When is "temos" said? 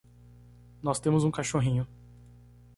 0.99-1.23